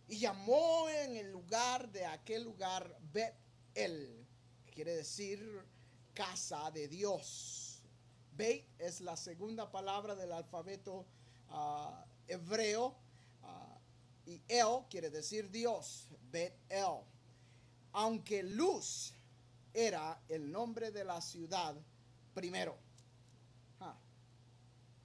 [0.08, 4.26] Y llamó en el lugar de aquel lugar Bet-El,
[4.72, 5.66] quiere decir
[6.14, 7.82] casa de Dios.
[8.32, 11.04] Bet es la segunda palabra del alfabeto
[11.50, 13.03] ah, hebreo
[14.26, 17.02] y El quiere decir Dios, Bet-El.
[17.92, 19.14] Aunque Luz
[19.72, 21.74] era el nombre de la ciudad
[22.32, 22.78] primero.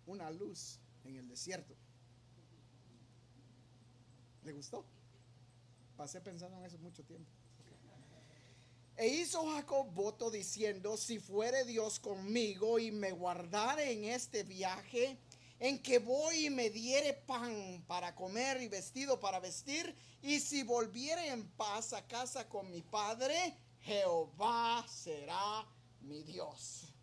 [0.05, 1.75] una luz en el desierto.
[4.43, 4.83] ¿Le gustó?
[5.95, 7.29] Pasé pensando en eso mucho tiempo.
[8.97, 15.17] E hizo Jacob voto diciendo, si fuere Dios conmigo y me guardare en este viaje,
[15.59, 20.63] en que voy y me diere pan para comer y vestido para vestir, y si
[20.63, 25.67] volviere en paz a casa con mi padre, Jehová será
[26.01, 26.93] mi Dios.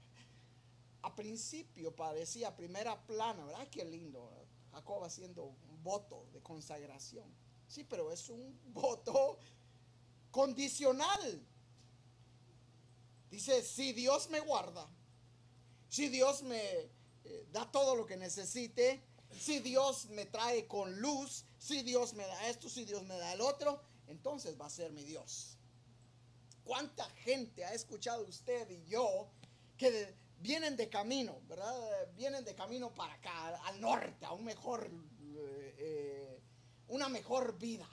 [1.02, 3.68] A principio parecía primera plana, ¿verdad?
[3.70, 4.28] Qué lindo.
[4.72, 7.32] Jacob haciendo un voto de consagración.
[7.68, 9.38] Sí, pero es un voto
[10.30, 11.46] condicional.
[13.30, 14.88] Dice, si Dios me guarda,
[15.88, 16.90] si Dios me
[17.28, 22.26] eh, da todo lo que necesite, si Dios me trae con luz, si Dios me
[22.26, 25.58] da esto, si Dios me da el otro, entonces va a ser mi Dios.
[26.64, 29.28] ¿Cuánta gente ha escuchado usted y yo
[29.76, 32.08] que vienen de camino, ¿verdad?
[32.16, 36.40] Vienen de camino para acá, al norte, a un mejor, eh, eh,
[36.88, 37.88] una mejor vida,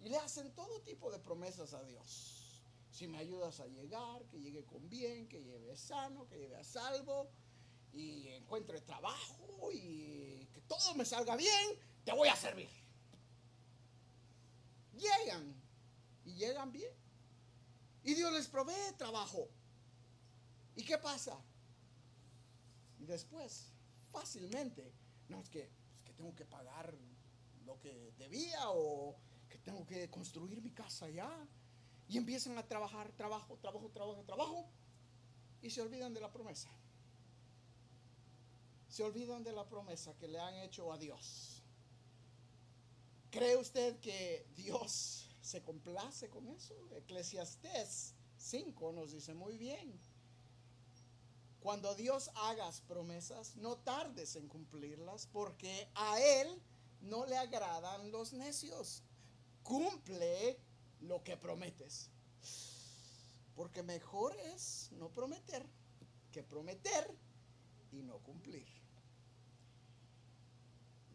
[0.00, 2.60] Y le hacen todo tipo de promesas a Dios.
[2.90, 6.64] Si me ayudas a llegar, que llegue con bien, que llegue sano, que llegue a
[6.64, 7.30] salvo,
[7.92, 12.68] y encuentre trabajo y que todo me salga bien, te voy a servir.
[14.94, 15.54] Llegan
[16.24, 16.92] y llegan bien.
[18.04, 19.48] Y Dios les provee trabajo.
[20.74, 21.38] ¿Y qué pasa?
[22.98, 23.72] Y después,
[24.10, 24.92] fácilmente,
[25.28, 26.94] no es que, es que tengo que pagar
[27.64, 29.16] lo que debía o
[29.48, 31.30] que tengo que construir mi casa ya.
[32.08, 34.70] Y empiezan a trabajar, trabajo, trabajo, trabajo, trabajo.
[35.60, 36.70] Y se olvidan de la promesa.
[38.92, 41.62] Se olvidan de la promesa que le han hecho a Dios.
[43.30, 46.74] ¿Cree usted que Dios se complace con eso?
[46.94, 49.98] Eclesiastés 5 nos dice muy bien.
[51.60, 56.60] Cuando Dios hagas promesas, no tardes en cumplirlas, porque a Él
[57.00, 59.04] no le agradan los necios.
[59.62, 60.60] Cumple
[61.00, 62.10] lo que prometes.
[63.56, 65.64] Porque mejor es no prometer
[66.30, 67.10] que prometer
[67.90, 68.81] y no cumplir.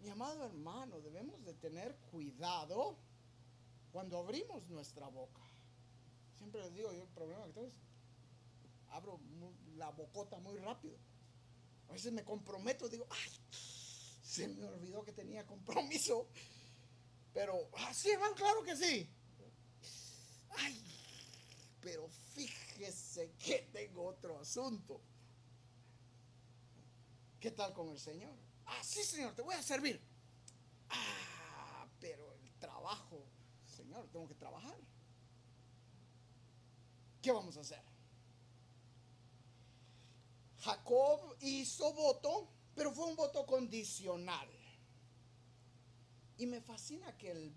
[0.02, 2.98] Mi amado hermano, debemos de tener cuidado
[3.92, 5.42] cuando abrimos nuestra boca.
[6.38, 7.74] Siempre les digo, yo el problema que tengo es
[8.90, 9.20] abro
[9.76, 10.98] la bocota muy rápido.
[11.90, 13.32] A veces me comprometo, digo, ay,
[14.22, 16.28] se me olvidó que tenía compromiso.
[17.34, 19.10] Pero, ah, sí, van, claro que sí.
[20.50, 20.82] Ay,
[21.82, 25.02] pero fíjese que tengo otro asunto.
[27.40, 28.47] ¿Qué tal con el Señor?
[28.68, 30.00] Ah, sí, Señor, te voy a servir.
[30.90, 33.26] Ah, pero el trabajo,
[33.66, 34.78] Señor, tengo que trabajar.
[37.22, 37.82] ¿Qué vamos a hacer?
[40.60, 44.50] Jacob hizo voto, pero fue un voto condicional.
[46.38, 47.54] Y me fascina que el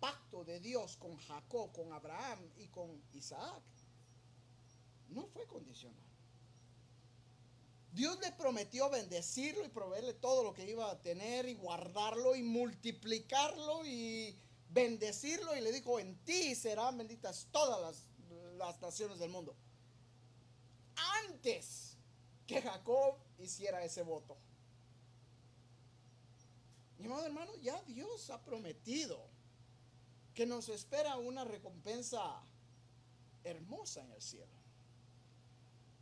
[0.00, 3.62] pacto de Dios con Jacob, con Abraham y con Isaac
[5.08, 6.05] no fue condicional.
[7.96, 12.42] Dios le prometió bendecirlo y proveerle todo lo que iba a tener y guardarlo y
[12.42, 14.38] multiplicarlo y
[14.68, 18.04] bendecirlo y le dijo, en ti serán benditas todas las,
[18.58, 19.56] las naciones del mundo.
[21.24, 21.96] Antes
[22.46, 24.36] que Jacob hiciera ese voto.
[26.98, 29.26] Mi amado hermano, ya Dios ha prometido
[30.34, 32.42] que nos espera una recompensa
[33.42, 34.55] hermosa en el cielo.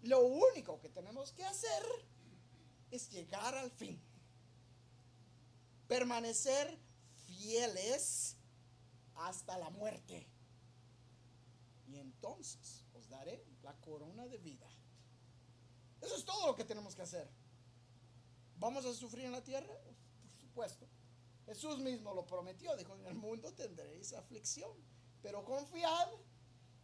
[0.05, 1.82] Lo único que tenemos que hacer
[2.90, 4.00] es llegar al fin.
[5.88, 6.78] Permanecer
[7.26, 8.36] fieles
[9.16, 10.26] hasta la muerte.
[11.86, 14.68] Y entonces os daré la corona de vida
[16.05, 17.28] eso es todo lo que tenemos que hacer.
[18.59, 19.74] ¿Vamos a sufrir en la tierra?
[20.28, 20.86] Por supuesto.
[21.46, 24.70] Jesús mismo lo prometió, dijo, en el mundo tendréis aflicción,
[25.22, 26.09] pero confiad,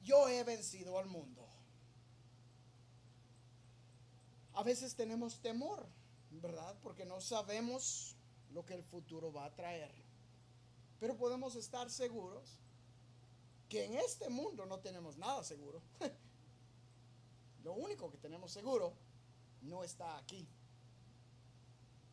[0.02, 1.46] yo he vencido al mundo.
[4.54, 5.86] A veces tenemos temor,
[6.30, 6.76] ¿verdad?
[6.82, 8.16] Porque no sabemos
[8.50, 9.92] lo que el futuro va a traer.
[10.98, 12.58] Pero podemos estar seguros
[13.68, 15.80] que en este mundo no tenemos nada seguro.
[17.62, 18.94] Lo único que tenemos seguro
[19.62, 20.48] no está aquí.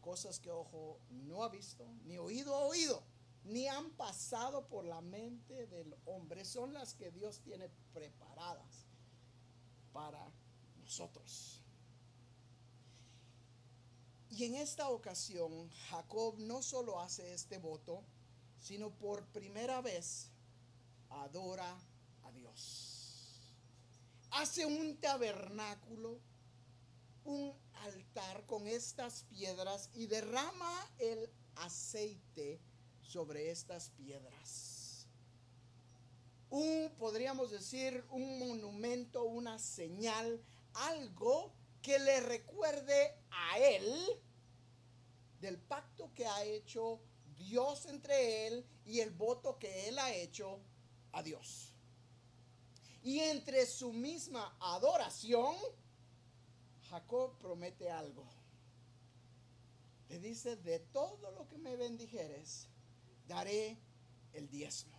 [0.01, 3.03] Cosas que ojo no ha visto, ni oído ha oído,
[3.43, 8.87] ni han pasado por la mente del hombre, son las que Dios tiene preparadas
[9.91, 10.31] para
[10.79, 11.56] nosotros.
[14.37, 18.03] Y en esta ocasión, Jacob no solo hace este voto,
[18.59, 20.29] sino por primera vez
[21.09, 21.75] adora
[22.21, 23.55] a Dios.
[24.29, 26.19] Hace un tabernáculo
[27.23, 27.51] un
[27.83, 32.61] altar con estas piedras y derrama el aceite
[33.01, 35.07] sobre estas piedras.
[36.51, 40.39] Un, podríamos decir, un monumento, una señal,
[40.75, 44.21] algo que le recuerde a él
[45.41, 46.99] del pacto que ha hecho
[47.37, 50.59] Dios entre él y el voto que él ha hecho
[51.11, 51.73] a Dios.
[53.03, 55.55] Y entre su misma adoración,
[56.89, 58.25] Jacob promete algo.
[60.09, 62.67] Le dice, de todo lo que me bendijeres,
[63.27, 63.77] daré
[64.33, 64.97] el diezmo.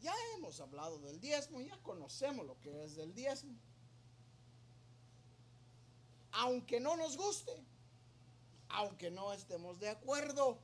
[0.00, 3.58] Ya hemos hablado del diezmo, ya conocemos lo que es el diezmo.
[6.32, 7.64] Aunque no nos guste,
[8.68, 10.58] aunque no estemos de acuerdo.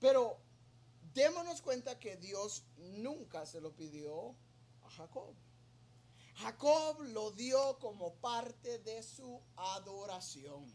[0.00, 0.38] Pero
[1.14, 4.34] démonos cuenta que Dios nunca se lo pidió
[4.82, 5.34] a Jacob.
[6.36, 10.74] Jacob lo dio como parte de su adoración.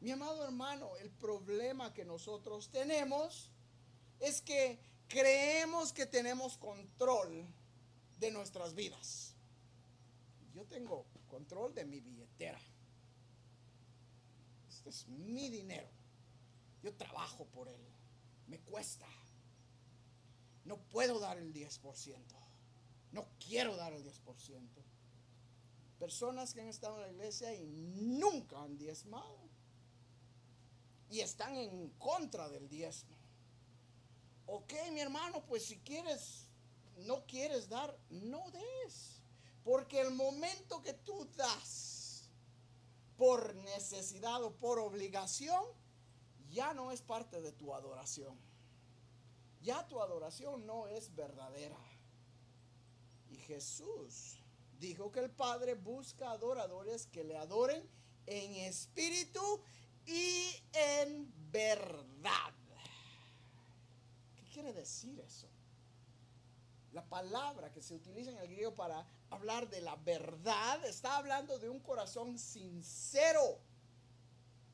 [0.00, 3.50] Mi amado hermano, el problema que nosotros tenemos
[4.18, 7.46] es que creemos que tenemos control
[8.18, 9.36] de nuestras vidas.
[10.52, 12.60] Yo tengo control de mi billetera.
[14.84, 15.88] Este es mi dinero.
[16.82, 17.80] Yo trabajo por él.
[18.48, 19.06] Me cuesta.
[20.64, 22.16] No puedo dar el 10%.
[23.12, 24.68] No quiero dar el 10%.
[26.00, 29.38] Personas que han estado en la iglesia y nunca han diezmado.
[31.10, 33.16] Y están en contra del diezmo.
[34.46, 36.48] Ok, mi hermano, pues si quieres,
[36.96, 39.22] no quieres dar, no des.
[39.62, 41.91] Porque el momento que tú das
[43.22, 45.62] por necesidad o por obligación,
[46.50, 48.36] ya no es parte de tu adoración.
[49.60, 51.78] Ya tu adoración no es verdadera.
[53.30, 54.38] Y Jesús
[54.80, 57.88] dijo que el Padre busca adoradores que le adoren
[58.26, 59.62] en espíritu
[60.04, 62.52] y en verdad.
[64.34, 65.51] ¿Qué quiere decir eso?
[66.92, 71.58] La palabra que se utiliza en el griego para hablar de la verdad está hablando
[71.58, 73.58] de un corazón sincero,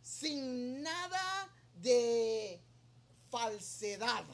[0.02, 2.60] sin nada de
[3.30, 4.24] falsedad.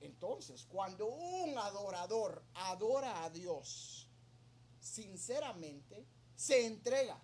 [0.00, 4.08] Entonces, cuando un adorador adora a Dios
[4.80, 7.20] sinceramente, se entrega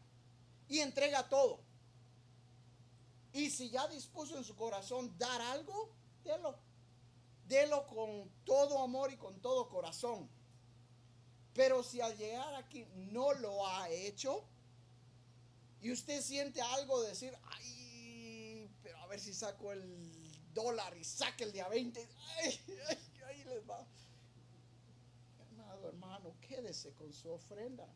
[0.69, 1.61] y entrega todo.
[3.33, 5.95] Y si ya dispuso en su corazón dar algo,
[6.25, 6.70] délo.
[7.51, 10.31] Délo con todo amor y con todo corazón.
[11.53, 14.45] Pero si al llegar aquí no lo ha hecho
[15.81, 19.83] y usted siente algo de decir, ay, pero a ver si saco el
[20.55, 22.09] dólar y saque el día 20.
[23.27, 23.85] ahí les va.
[25.51, 27.89] Amado hermano, quédese con su ofrenda.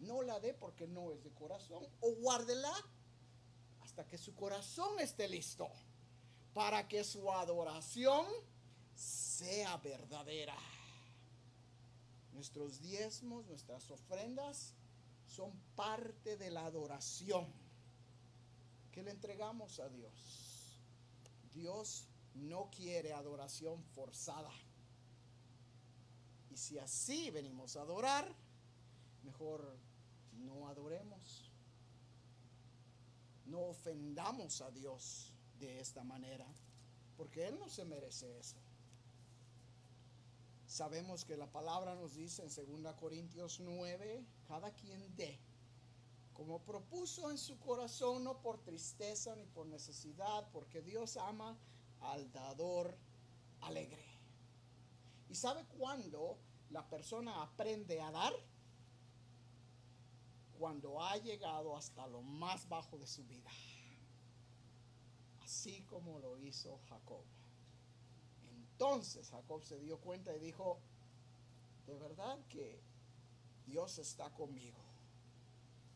[0.00, 1.86] No la dé porque no es de corazón.
[2.00, 2.74] O guárdela
[3.82, 5.70] hasta que su corazón esté listo.
[6.52, 8.26] Para que su adoración
[8.94, 10.56] sea verdadera.
[12.32, 14.74] Nuestros diezmos, nuestras ofrendas
[15.26, 17.46] son parte de la adoración
[18.92, 20.78] que le entregamos a Dios.
[21.52, 24.52] Dios no quiere adoración forzada.
[26.50, 28.32] Y si así venimos a adorar,
[29.22, 29.76] mejor
[30.32, 31.50] no adoremos.
[33.46, 36.46] No ofendamos a Dios de esta manera,
[37.16, 38.56] porque Él no se merece eso.
[40.74, 45.38] Sabemos que la palabra nos dice en 2 Corintios 9, cada quien dé
[46.32, 51.56] como propuso en su corazón, no por tristeza ni por necesidad, porque Dios ama
[52.00, 52.98] al dador
[53.60, 54.04] alegre.
[55.28, 56.38] ¿Y sabe cuándo
[56.70, 58.32] la persona aprende a dar?
[60.58, 63.52] Cuando ha llegado hasta lo más bajo de su vida.
[65.40, 67.22] Así como lo hizo Jacob.
[68.74, 70.78] Entonces Jacob se dio cuenta y dijo,
[71.86, 72.80] de verdad que
[73.66, 74.84] Dios está conmigo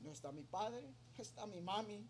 [0.00, 2.06] no está mi padre, está mi mami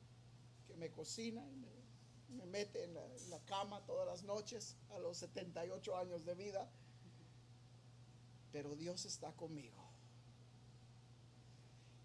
[0.66, 5.96] que me cocina y me, mete en la, cama todas las noches a los 78
[5.96, 6.70] años de vida.
[8.52, 9.82] Pero Dios está conmigo.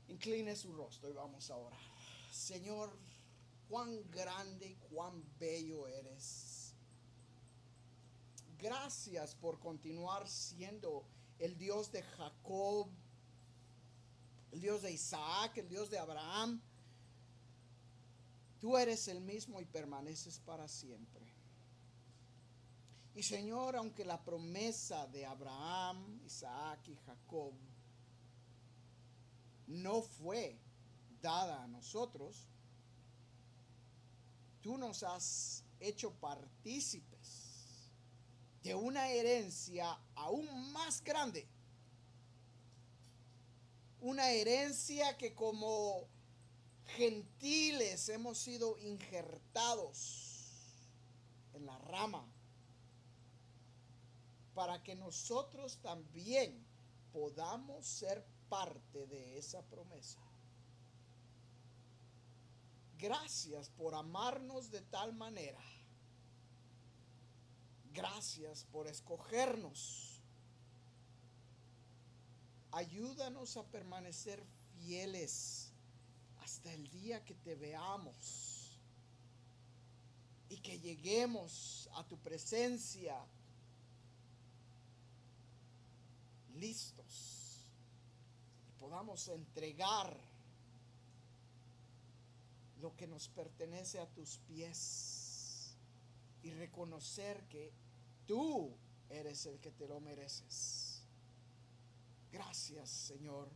[0.07, 1.79] Incline su rostro y vamos a orar.
[2.31, 2.91] Señor,
[3.69, 6.52] cuán grande y cuán bello eres.
[8.63, 11.03] Gracias por continuar siendo
[11.37, 12.87] el Dios de Jacob,
[14.53, 16.61] el Dios de Isaac, el Dios de Abraham.
[18.61, 21.27] Tú eres el mismo y permaneces para siempre.
[23.13, 27.53] Y Señor, aunque la promesa de Abraham, Isaac y Jacob
[29.67, 30.57] no fue
[31.21, 32.47] dada a nosotros,
[34.61, 37.52] tú nos has hecho partícipes
[38.63, 41.45] de una herencia aún más grande.
[43.99, 46.07] Una herencia que como
[46.97, 50.33] gentiles hemos sido injertados
[51.53, 52.25] en la rama
[54.53, 56.65] para que nosotros también
[57.11, 60.19] podamos ser parte de esa promesa.
[62.97, 65.61] Gracias por amarnos de tal manera.
[67.93, 70.19] Gracias por escogernos.
[72.71, 74.43] Ayúdanos a permanecer
[74.79, 75.71] fieles
[76.41, 78.79] hasta el día que te veamos
[80.49, 83.15] y que lleguemos a tu presencia
[86.55, 87.67] listos
[88.67, 90.19] y podamos entregar
[92.81, 95.75] lo que nos pertenece a tus pies
[96.41, 97.82] y reconocer que
[98.25, 98.75] tú
[99.09, 101.03] eres el que te lo mereces.
[102.31, 103.49] Gracias, Señor,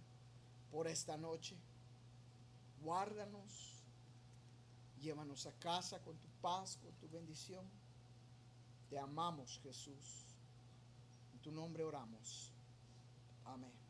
[0.72, 1.58] por esta noche.
[2.82, 3.84] Guárdanos,
[5.00, 7.68] llévanos a casa con tu paz, con tu bendición.
[8.90, 10.26] Te amamos, Jesús.
[11.34, 12.54] En tu nombre oramos.
[13.46, 13.87] Amén.